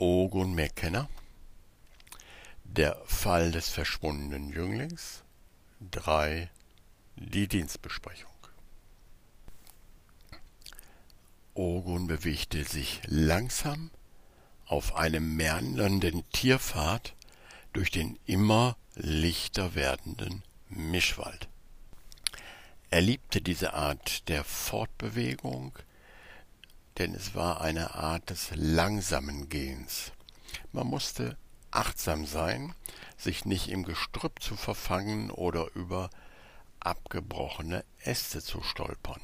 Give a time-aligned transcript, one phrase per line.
[0.00, 1.10] Ogun Mekkenner
[2.64, 5.24] Der Fall des verschwundenen Jünglings
[5.90, 6.48] 3
[7.16, 8.32] Die Dienstbesprechung
[11.52, 13.90] Ogun bewegte sich langsam
[14.64, 17.14] auf einem meandernden Tierpfad
[17.74, 21.50] durch den immer lichter werdenden Mischwald.
[22.88, 25.78] Er liebte diese Art der Fortbewegung,
[26.98, 30.12] denn es war eine Art des langsamen Gehens.
[30.72, 31.36] Man musste
[31.70, 32.74] achtsam sein,
[33.16, 36.10] sich nicht im Gestrüpp zu verfangen oder über
[36.80, 39.20] abgebrochene Äste zu stolpern.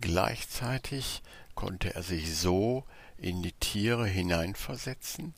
[0.00, 1.22] Gleichzeitig
[1.54, 2.84] konnte er sich so
[3.18, 5.34] in die Tiere hineinversetzen,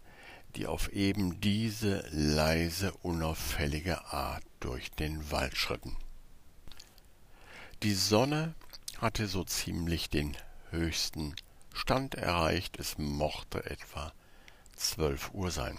[0.55, 5.97] die auf eben diese leise, unauffällige Art durch den Wald schritten.
[7.83, 8.55] Die Sonne
[8.99, 10.37] hatte so ziemlich den
[10.71, 11.35] höchsten
[11.75, 14.13] Stand erreicht, es mochte etwa
[14.77, 15.79] zwölf Uhr sein.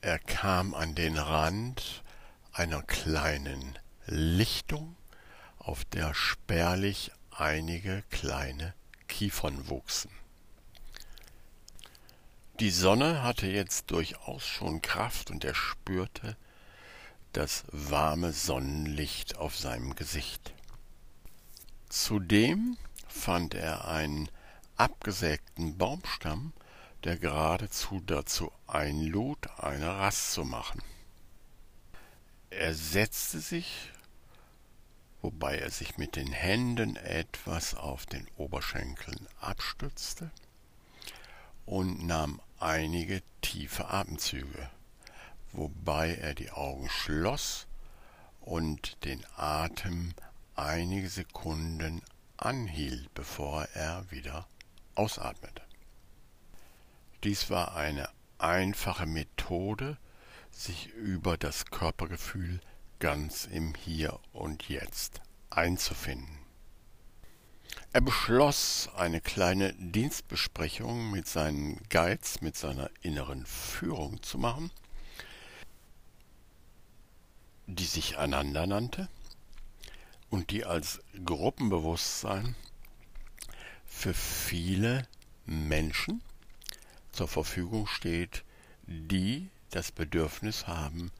[0.00, 2.04] Er kam an den Rand
[2.52, 4.96] einer kleinen Lichtung,
[5.58, 8.74] auf der spärlich einige kleine
[9.08, 10.10] Kiefern wuchsen.
[12.60, 16.36] Die Sonne hatte jetzt durchaus schon Kraft und er spürte
[17.32, 20.52] das warme Sonnenlicht auf seinem Gesicht.
[21.88, 22.76] Zudem
[23.14, 24.28] fand er einen
[24.76, 26.52] abgesägten Baumstamm,
[27.04, 30.82] der geradezu dazu einlud, eine Rast zu machen.
[32.50, 33.92] Er setzte sich,
[35.22, 40.30] wobei er sich mit den Händen etwas auf den Oberschenkeln abstützte,
[41.66, 44.68] und nahm einige tiefe Atemzüge,
[45.52, 47.66] wobei er die Augen schloss
[48.40, 50.12] und den Atem
[50.56, 52.02] einige Sekunden
[52.44, 54.46] anhielt, bevor er wieder
[54.94, 55.62] ausatmete.
[57.22, 59.96] Dies war eine einfache Methode,
[60.50, 62.60] sich über das Körpergefühl
[63.00, 65.20] ganz im Hier und Jetzt
[65.50, 66.38] einzufinden.
[67.92, 74.70] Er beschloss, eine kleine Dienstbesprechung mit seinen Guides, mit seiner inneren Führung zu machen,
[77.66, 79.08] die sich einander nannte
[80.34, 82.56] und die als Gruppenbewusstsein
[83.86, 85.06] für viele
[85.46, 86.22] Menschen
[87.12, 88.42] zur Verfügung steht,
[88.88, 91.12] die das Bedürfnis haben,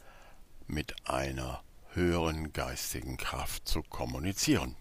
[0.66, 4.74] mit einer höheren geistigen Kraft zu kommunizieren.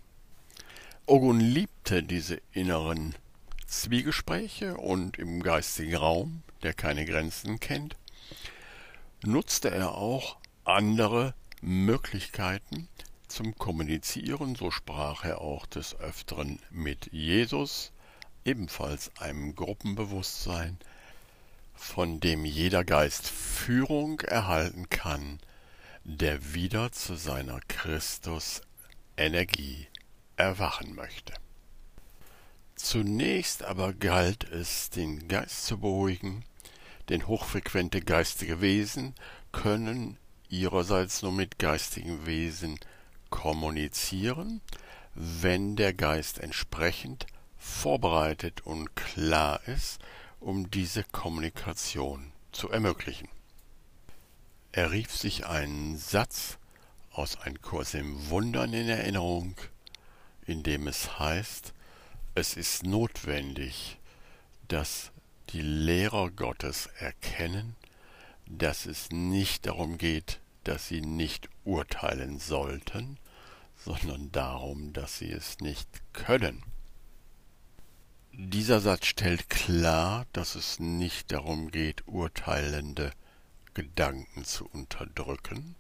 [1.06, 3.14] Ogun liebte diese inneren
[3.68, 7.98] Zwiegespräche und im geistigen Raum, der keine Grenzen kennt,
[9.24, 12.90] nutzte er auch andere Möglichkeiten,
[13.34, 17.92] zum Kommunizieren, so sprach er auch des Öfteren mit Jesus,
[18.46, 20.78] ebenfalls einem Gruppenbewusstsein,
[21.74, 25.40] von dem jeder Geist Führung erhalten kann,
[26.04, 29.88] der wieder zu seiner Christus-Energie
[30.36, 31.34] erwachen möchte.
[32.76, 36.46] Zunächst aber galt es, den Geist zu beruhigen,
[37.10, 39.16] denn hochfrequente geistige Wesen
[39.52, 42.78] können ihrerseits nur mit geistigen Wesen
[43.34, 44.62] kommunizieren,
[45.16, 47.26] wenn der Geist entsprechend
[47.58, 50.00] vorbereitet und klar ist,
[50.40, 53.28] um diese Kommunikation zu ermöglichen.
[54.72, 56.60] Er rief sich einen Satz
[57.12, 59.56] aus Ein Kurs im Wundern in Erinnerung,
[60.46, 61.74] in dem es heißt,
[62.36, 63.98] es ist notwendig,
[64.68, 65.12] dass
[65.50, 67.76] die Lehrer Gottes erkennen,
[68.46, 73.18] dass es nicht darum geht, dass sie nicht urteilen sollten,
[73.84, 76.64] sondern darum, dass sie es nicht können.
[78.32, 83.12] Dieser Satz stellt klar, dass es nicht darum geht, urteilende
[83.74, 85.76] Gedanken zu unterdrücken,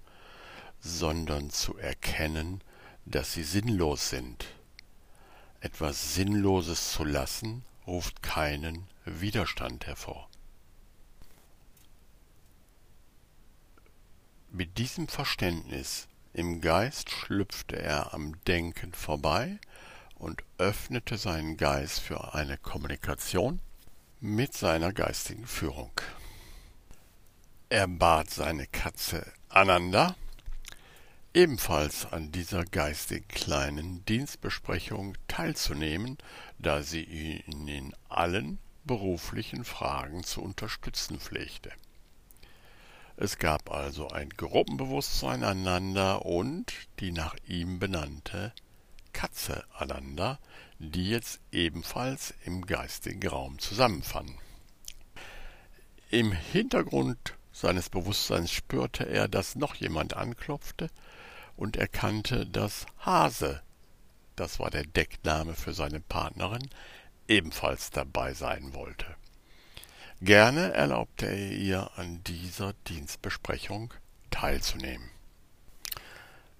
[0.79, 2.61] sondern zu erkennen,
[3.05, 4.45] dass sie sinnlos sind.
[5.61, 10.29] Etwas Sinnloses zu lassen, ruft keinen Widerstand hervor.
[14.51, 19.59] Mit diesem Verständnis im Geist schlüpfte er am Denken vorbei
[20.15, 23.59] und öffnete seinen Geist für eine Kommunikation
[24.19, 25.91] mit seiner geistigen Führung.
[27.69, 30.15] Er bat seine Katze Ananda,
[31.33, 36.17] ebenfalls an dieser geistig kleinen Dienstbesprechung teilzunehmen,
[36.57, 41.71] da sie ihn in allen beruflichen Fragen zu unterstützen pflegte.
[43.15, 48.53] Es gab also ein Gruppenbewusstsein einander und die nach ihm benannte
[49.13, 50.39] Katze einander,
[50.79, 54.37] die jetzt ebenfalls im geistigen Raum zusammenfanden.
[56.09, 60.89] Im Hintergrund seines Bewusstseins spürte er, dass noch jemand anklopfte
[61.55, 63.61] und erkannte, dass Hase,
[64.35, 66.67] das war der Deckname für seine Partnerin,
[67.27, 69.05] ebenfalls dabei sein wollte.
[70.23, 73.93] Gerne erlaubte er ihr an dieser Dienstbesprechung
[74.31, 75.09] teilzunehmen.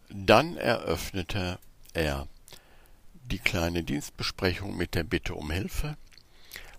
[0.10, 1.60] Dann eröffnete
[1.94, 2.28] er
[3.24, 5.96] die kleine Dienstbesprechung mit der Bitte um Hilfe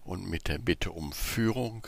[0.05, 1.87] und mit der Bitte um Führung,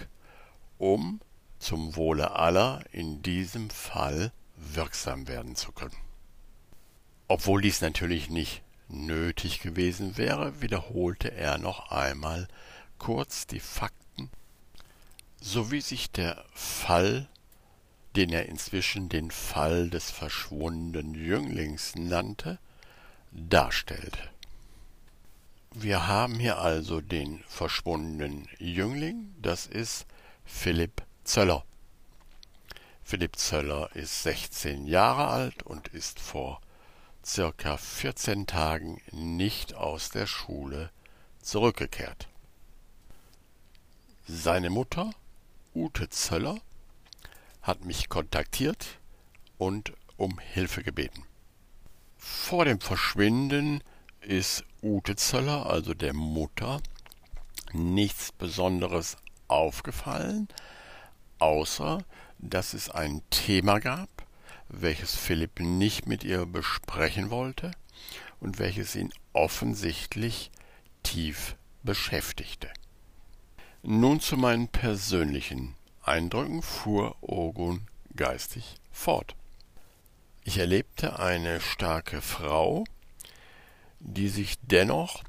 [0.79, 1.21] um
[1.59, 5.99] zum Wohle aller in diesem Fall wirksam werden zu können.
[7.29, 12.49] Obwohl dies natürlich nicht nötig gewesen wäre, wiederholte er noch einmal
[12.97, 14.06] kurz die Fakten,
[15.41, 17.29] so wie sich der Fall,
[18.17, 22.59] den er inzwischen den Fall des verschwundenen Jünglings nannte,
[23.33, 24.31] darstellte.
[25.75, 30.07] Wir haben hier also den verschwundenen Jüngling, das ist
[30.47, 31.65] Philipp Zöller.
[33.05, 36.61] Philipp Zöller ist 16 Jahre alt und ist vor
[37.25, 40.91] circa 14 Tagen nicht aus der Schule
[41.43, 42.29] zurückgekehrt.
[44.27, 45.11] Seine Mutter,
[45.77, 46.57] Ute Zöller,
[47.61, 48.99] hat mich kontaktiert
[49.59, 51.25] und um Hilfe gebeten.
[52.17, 53.85] Vor dem Verschwinden
[54.23, 56.81] ist Ute Zöller, also der Mutter,
[57.75, 59.19] nichts Besonderes
[59.49, 60.49] aufgefallen,
[61.41, 62.03] außer
[62.39, 64.09] dass es ein Thema gab,
[64.69, 67.73] welches Philipp nicht mit ihr besprechen wollte
[68.41, 70.51] und welches ihn offensichtlich
[71.03, 72.71] tief beschäftigte.
[73.89, 77.87] Nun zu meinen persönlichen Eindrücken fuhr Ogun
[78.17, 79.37] geistig fort.
[80.43, 82.83] Ich erlebte eine starke Frau,
[84.01, 85.23] die sich dennoch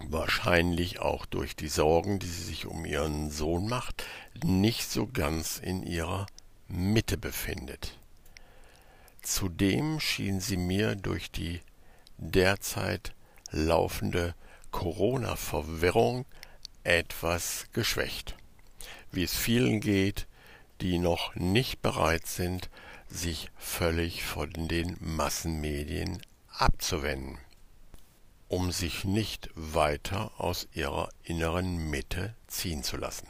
[0.00, 4.04] wahrscheinlich auch durch die Sorgen, die sie sich um ihren Sohn macht,
[4.44, 6.26] nicht so ganz in ihrer
[6.68, 7.96] Mitte befindet.
[9.22, 11.62] Zudem schien sie mir durch die
[12.18, 13.14] derzeit
[13.50, 14.34] laufende
[14.72, 16.26] Corona-Verwirrung
[16.84, 18.36] etwas geschwächt,
[19.12, 20.26] wie es vielen geht,
[20.80, 22.70] die noch nicht bereit sind,
[23.08, 27.38] sich völlig von den Massenmedien abzuwenden
[28.50, 33.28] um sich nicht weiter aus ihrer inneren Mitte ziehen zu lassen.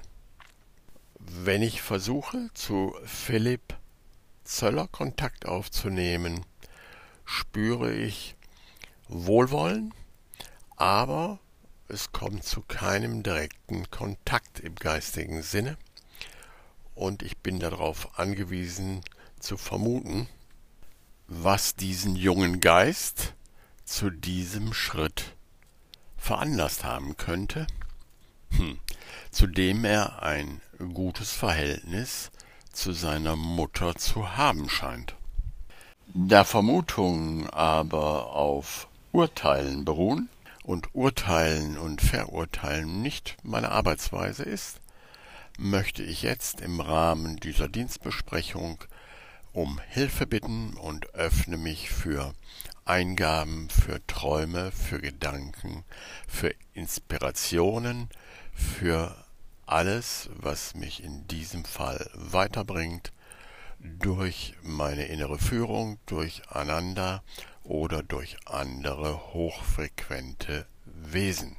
[1.19, 3.76] Wenn ich versuche, zu Philipp
[4.44, 6.47] Zöller Kontakt aufzunehmen,
[7.26, 8.35] spüre ich
[9.08, 9.93] Wohlwollen,
[10.76, 11.38] aber
[11.90, 15.76] es kommt zu keinem direkten Kontakt im geistigen Sinne,
[16.94, 19.00] und ich bin darauf angewiesen
[19.38, 20.28] zu vermuten,
[21.26, 23.34] was diesen jungen Geist
[23.84, 25.34] zu diesem Schritt
[26.16, 27.66] veranlasst haben könnte,
[28.50, 28.78] hm,
[29.31, 30.60] zu dem er ein
[30.92, 32.31] gutes Verhältnis
[32.72, 35.14] zu seiner Mutter zu haben scheint.
[36.12, 40.28] Da Vermutungen aber auf Urteilen beruhen
[40.70, 44.81] und Urteilen und Verurteilen nicht meine Arbeitsweise ist,
[45.58, 48.78] möchte ich jetzt im Rahmen dieser Dienstbesprechung
[49.52, 52.34] um Hilfe bitten und öffne mich für
[52.84, 55.82] Eingaben, für Träume, für Gedanken,
[56.28, 58.08] für Inspirationen,
[58.55, 59.16] für
[59.66, 63.12] alles, was mich in diesem Fall weiterbringt,
[63.80, 67.25] durch meine innere Führung, durch Ananda
[67.64, 71.57] oder durch andere hochfrequente Wesen.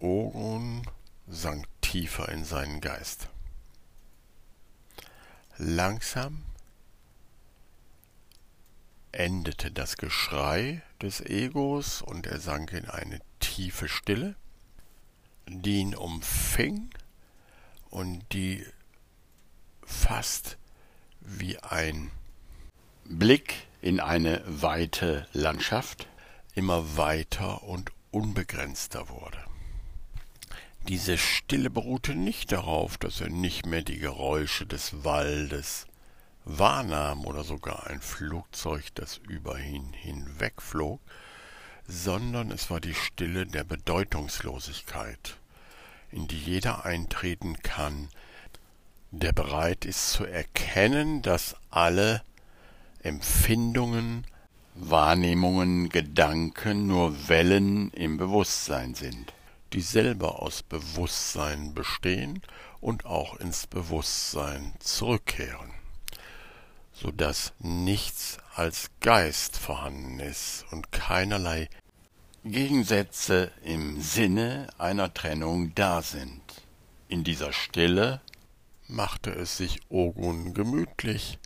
[0.00, 0.82] Ogun
[1.26, 3.28] sank tiefer in seinen Geist.
[5.56, 6.44] Langsam
[9.10, 14.36] endete das Geschrei des Egos und er sank in eine tiefe Stille,
[15.46, 16.90] die ihn umfing
[17.90, 18.64] und die
[19.82, 20.58] fast
[21.20, 22.10] wie ein
[23.10, 26.06] Blick in eine weite Landschaft
[26.54, 29.38] immer weiter und unbegrenzter wurde.
[30.88, 35.86] Diese Stille beruhte nicht darauf, dass er nicht mehr die Geräusche des Waldes
[36.44, 41.00] wahrnahm oder sogar ein Flugzeug, das über ihn hinwegflog,
[41.86, 45.38] sondern es war die Stille der Bedeutungslosigkeit,
[46.12, 48.10] in die jeder eintreten kann,
[49.12, 52.22] der bereit ist zu erkennen, dass alle
[53.08, 54.24] Empfindungen,
[54.74, 59.32] Wahrnehmungen, Gedanken nur Wellen im Bewusstsein sind
[59.72, 62.42] die selber aus Bewusstsein bestehen
[62.80, 65.70] und auch ins Bewusstsein zurückkehren,
[66.92, 71.68] so dass nichts als Geist vorhanden ist und keinerlei
[72.44, 76.40] Gegensätze im Sinne einer Trennung da sind.
[77.08, 78.20] In dieser Stille
[78.86, 81.38] machte es sich Ogun gemütlich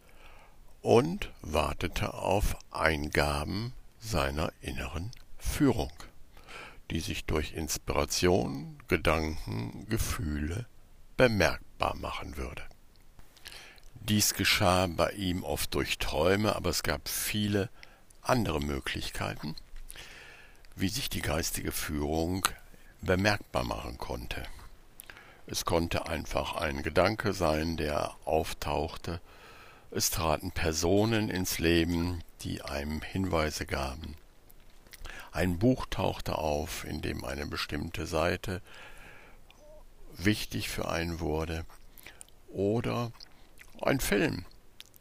[0.82, 5.92] und wartete auf Eingaben seiner inneren Führung,
[6.90, 10.66] die sich durch Inspiration, Gedanken, Gefühle
[11.16, 12.62] bemerkbar machen würde.
[13.94, 17.70] Dies geschah bei ihm oft durch Träume, aber es gab viele
[18.20, 19.54] andere Möglichkeiten,
[20.74, 22.48] wie sich die geistige Führung
[23.00, 24.42] bemerkbar machen konnte.
[25.46, 29.20] Es konnte einfach ein Gedanke sein, der auftauchte,
[29.94, 34.16] es traten Personen ins Leben, die einem Hinweise gaben.
[35.32, 38.62] Ein Buch tauchte auf, in dem eine bestimmte Seite
[40.16, 41.64] wichtig für einen wurde,
[42.49, 43.12] oder
[43.80, 44.44] ein Film,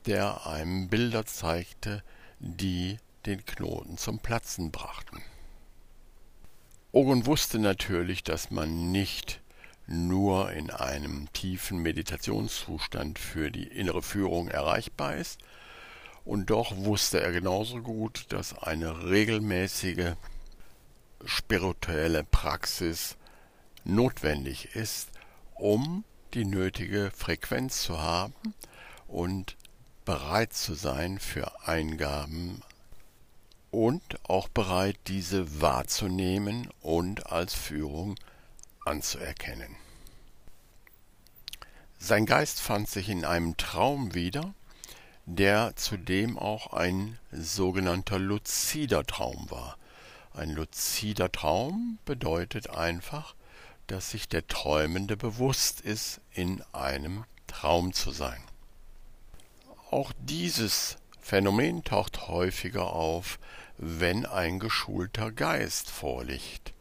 [0.06, 2.04] der einem Bilder zeigte,
[2.40, 5.22] die den Knoten zum Platzen brachten.
[6.92, 9.42] Ogun wusste natürlich, dass man nicht
[9.92, 15.40] nur in einem tiefen Meditationszustand für die innere Führung erreichbar ist,
[16.24, 20.14] und doch wusste er genauso gut, dass eine regelmäßige
[21.26, 23.18] spirituelle Praxis
[23.84, 25.10] notwendig ist,
[25.56, 28.34] um die nötige Frequenz zu haben
[29.08, 29.58] und
[30.06, 32.62] bereit zu sein für Eingaben
[33.72, 38.16] und auch bereit, diese wahrzunehmen und als Führung
[38.86, 39.81] anzuerkennen.
[42.04, 44.56] Sein Geist fand sich in einem Traum wieder,
[45.28, 49.78] der zudem auch ein sogenannter luzider Traum war.
[50.34, 53.36] Ein luzider Traum bedeutet einfach,
[53.86, 58.42] dass sich der Träumende bewusst ist, in einem Traum zu sein.
[59.92, 63.38] Auch dieses Phänomen taucht häufiger auf,
[63.78, 66.74] wenn ein geschulter Geist vorliegt.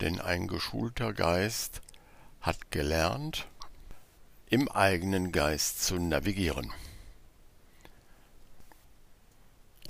[0.00, 1.82] Denn ein geschulter Geist
[2.40, 3.46] hat gelernt,
[4.50, 6.72] im eigenen Geist zu navigieren.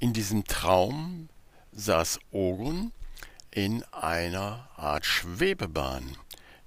[0.00, 1.29] In diesem Traum
[1.73, 2.93] saß Ogun
[3.50, 6.17] in einer Art Schwebebahn,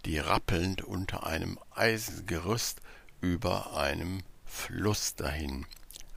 [0.06, 2.82] die rappelnd unter einem Eisengerüst
[3.22, 5.66] über einem Fluss dahin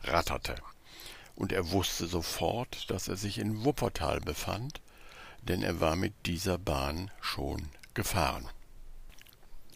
[0.03, 0.57] ratterte,
[1.37, 4.81] und er wusste sofort, dass er sich in Wuppertal befand,
[5.43, 8.49] denn er war mit dieser Bahn schon gefahren.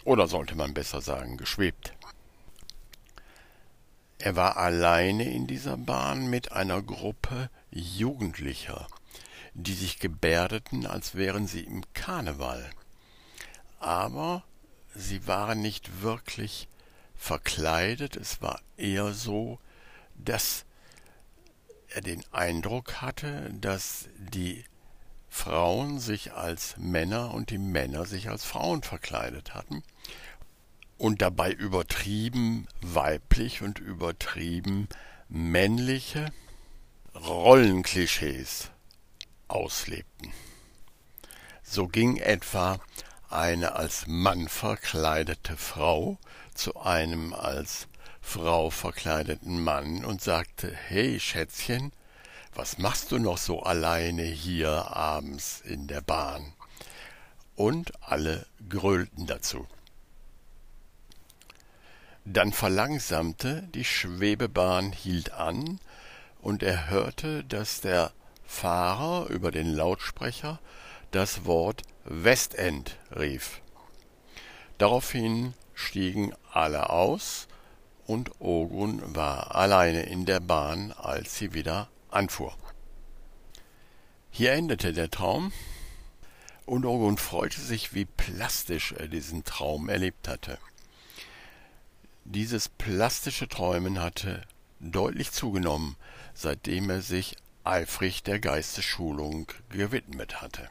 [0.09, 1.93] Oder sollte man besser sagen, geschwebt.
[4.17, 8.87] Er war alleine in dieser Bahn mit einer Gruppe Jugendlicher,
[9.53, 12.71] die sich gebärdeten, als wären sie im Karneval.
[13.81, 14.45] Aber
[14.95, 16.69] sie waren nicht wirklich
[17.15, 19.59] verkleidet, es war eher so,
[20.15, 20.65] dass
[21.88, 24.65] er den Eindruck hatte, dass die
[25.28, 29.82] Frauen sich als Männer und die Männer sich als Frauen verkleidet hatten
[30.97, 34.88] und dabei übertrieben weiblich und übertrieben
[35.28, 36.32] männliche
[37.14, 38.70] Rollenklischees
[39.47, 40.32] auslebten.
[41.62, 42.80] So ging etwa
[43.30, 46.18] eine als Mann verkleidete Frau
[46.54, 47.88] zu einem als
[48.20, 51.92] Frau verkleideten Mann und sagte Hey Schätzchen,
[52.55, 56.52] was machst du noch so alleine hier abends in der Bahn?
[57.57, 59.67] Und alle grölten dazu.
[62.25, 65.81] Dann verlangsamte, die Schwebebahn hielt an,
[66.40, 68.12] und er hörte, dass der
[68.47, 70.61] Fahrer über den Lautsprecher
[71.11, 73.61] das Wort Westend rief.
[74.78, 77.49] Daraufhin stiegen alle aus,
[78.07, 82.57] und Ogun war alleine in der Bahn, als sie wieder anfuhr.
[84.31, 85.53] Hier endete der Traum,
[86.67, 90.59] und Ogun freute sich, wie plastisch er diesen Traum erlebt hatte.
[92.25, 94.43] Dieses plastische Träumen hatte
[94.81, 95.97] deutlich zugenommen,
[96.35, 100.69] seitdem er sich eifrig der Geistesschulung gewidmet hatte.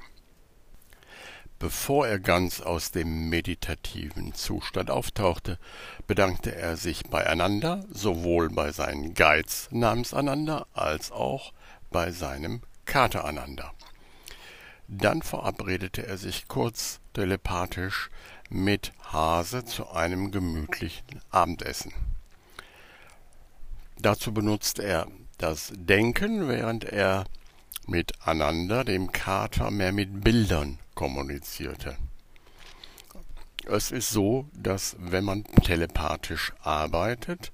[1.59, 5.57] Bevor er ganz aus dem meditativen Zustand auftauchte,
[6.05, 11.53] bedankte er sich beieinander, sowohl bei seinen Guides namens Ananda als auch
[11.89, 13.73] bei seinem Kater Ananda.
[14.87, 18.09] Dann verabredete er sich kurz telepathisch
[18.49, 21.91] mit Hase zu einem gemütlichen Abendessen.
[23.97, 25.07] Dazu benutzte er
[25.39, 27.25] das Denken, während er
[27.87, 31.97] mit Ananda, dem Kater, mehr mit Bildern kommunizierte.
[33.65, 37.51] Es ist so, dass wenn man telepathisch arbeitet,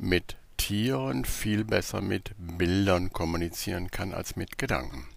[0.00, 5.08] mit Tieren viel besser mit Bildern kommunizieren kann als mit Gedanken.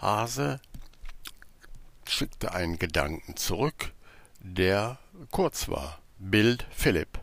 [0.00, 0.60] Hase
[2.08, 3.92] schickte einen Gedanken zurück,
[4.40, 4.98] der
[5.30, 5.98] kurz war.
[6.18, 7.18] Bild Philipp.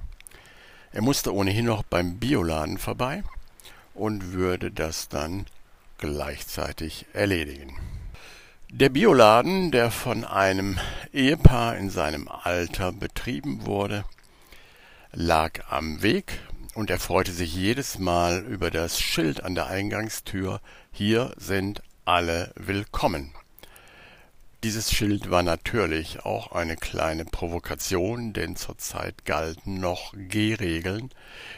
[0.92, 3.24] Er musste ohnehin noch beim Bioladen vorbei
[3.94, 5.46] und würde das dann
[5.98, 7.78] gleichzeitig erledigen.
[8.70, 10.80] Der Bioladen, der von einem
[11.14, 14.04] Ehepaar in seinem Alter betrieben wurde,
[15.14, 16.40] lag am Weg
[16.74, 20.60] und er freute sich jedes Mal über das Schild an der Eingangstür
[20.92, 23.34] Hier sind alle willkommen.
[24.66, 31.12] Dieses Schild war natürlich auch eine kleine Provokation, denn zurzeit galten noch G-Regeln,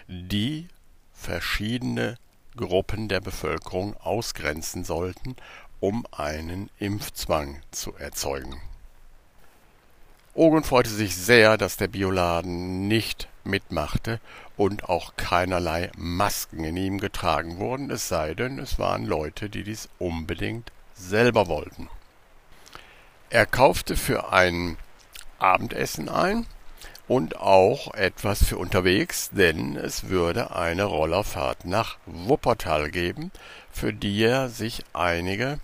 [0.09, 0.67] die
[1.13, 2.17] verschiedene
[2.57, 5.37] Gruppen der Bevölkerung ausgrenzen sollten,
[5.79, 8.61] um einen Impfzwang zu erzeugen.
[10.33, 14.19] Ogun freute sich sehr, dass der Bioladen nicht mitmachte
[14.57, 19.63] und auch keinerlei Masken in ihm getragen wurden, es sei denn, es waren Leute, die
[19.63, 21.87] dies unbedingt selber wollten.
[23.29, 24.77] Er kaufte für ein
[25.37, 26.46] Abendessen ein
[27.09, 33.31] und auch etwas für unterwegs, denn es würde eine Rollerfahrt nach Wuppertal geben,
[33.70, 35.59] für die er sich einige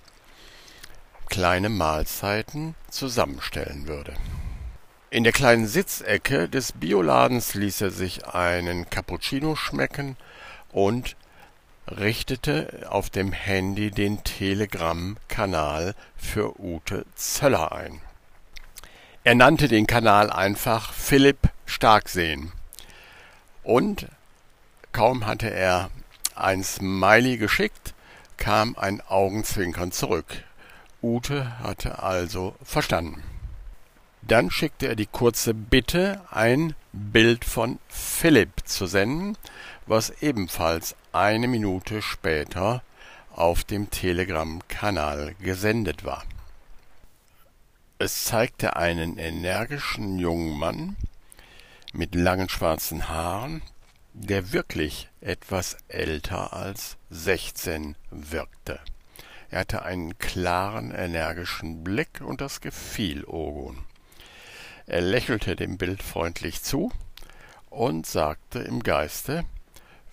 [1.29, 4.13] kleine Mahlzeiten zusammenstellen würde.
[5.09, 10.17] In der kleinen Sitzecke des Bioladens ließ er sich einen Cappuccino schmecken
[10.71, 11.15] und
[11.87, 18.01] richtete auf dem Handy den Telegram-Kanal für Ute Zöller ein.
[19.23, 22.51] Er nannte den Kanal einfach Philipp Starksehen.
[23.63, 24.07] Und
[24.91, 25.89] kaum hatte er
[26.35, 27.93] ein Smiley geschickt,
[28.37, 30.43] kam ein Augenzwinkern zurück.
[31.01, 33.23] Ute hatte also verstanden.
[34.21, 39.37] Dann schickte er die kurze Bitte, ein Bild von Philipp zu senden,
[39.85, 42.81] was ebenfalls eine Minute später
[43.31, 46.23] auf dem Telegram-Kanal gesendet war.
[47.99, 50.95] Es zeigte einen energischen jungen Mann
[51.93, 53.61] mit langen schwarzen Haaren,
[54.13, 58.79] der wirklich etwas älter als sechzehn wirkte.
[59.51, 63.85] Er hatte einen klaren, energischen Blick und das gefiel Ogun.
[64.87, 66.91] Er lächelte dem Bild freundlich zu
[67.69, 69.45] und sagte im Geiste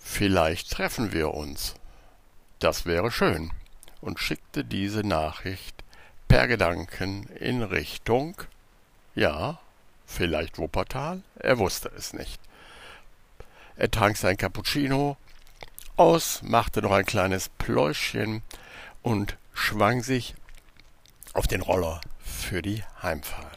[0.03, 1.75] Vielleicht treffen wir uns.
[2.59, 3.51] Das wäre schön.
[4.01, 5.83] Und schickte diese Nachricht
[6.27, 8.35] per Gedanken in Richtung,
[9.15, 9.59] ja,
[10.05, 12.39] vielleicht Wuppertal, er wusste es nicht.
[13.75, 15.17] Er trank sein Cappuccino
[15.97, 18.43] aus, machte noch ein kleines Pläuschchen
[19.01, 20.35] und schwang sich
[21.33, 23.50] auf den Roller für die Heimfahrt.